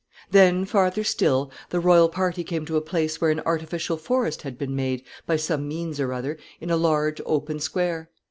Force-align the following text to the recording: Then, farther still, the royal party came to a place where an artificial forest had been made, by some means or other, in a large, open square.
Then, 0.31 0.65
farther 0.65 1.03
still, 1.03 1.51
the 1.69 1.79
royal 1.79 2.09
party 2.09 2.43
came 2.43 2.65
to 2.65 2.75
a 2.75 2.81
place 2.81 3.21
where 3.21 3.29
an 3.29 3.39
artificial 3.45 3.97
forest 3.97 4.41
had 4.41 4.57
been 4.57 4.75
made, 4.75 5.03
by 5.27 5.35
some 5.35 5.67
means 5.67 5.99
or 5.99 6.11
other, 6.11 6.39
in 6.59 6.71
a 6.71 6.75
large, 6.75 7.21
open 7.23 7.59
square. 7.59 8.09